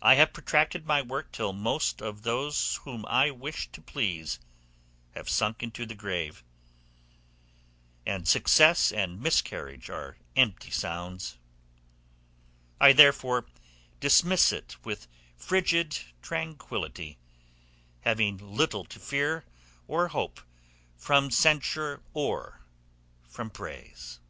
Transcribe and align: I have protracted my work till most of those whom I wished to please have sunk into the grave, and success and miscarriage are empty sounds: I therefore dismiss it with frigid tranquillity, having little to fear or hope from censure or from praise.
I 0.00 0.14
have 0.14 0.32
protracted 0.32 0.86
my 0.86 1.02
work 1.02 1.30
till 1.30 1.52
most 1.52 2.00
of 2.00 2.22
those 2.22 2.76
whom 2.84 3.04
I 3.04 3.30
wished 3.30 3.74
to 3.74 3.82
please 3.82 4.38
have 5.10 5.28
sunk 5.28 5.62
into 5.62 5.84
the 5.84 5.94
grave, 5.94 6.42
and 8.06 8.26
success 8.26 8.90
and 8.90 9.20
miscarriage 9.20 9.90
are 9.90 10.16
empty 10.34 10.70
sounds: 10.70 11.36
I 12.80 12.94
therefore 12.94 13.44
dismiss 14.00 14.50
it 14.50 14.78
with 14.82 15.08
frigid 15.36 15.98
tranquillity, 16.22 17.18
having 18.00 18.38
little 18.38 18.86
to 18.86 18.98
fear 18.98 19.44
or 19.86 20.08
hope 20.08 20.40
from 20.96 21.30
censure 21.30 22.02
or 22.14 22.62
from 23.28 23.50
praise. 23.50 24.20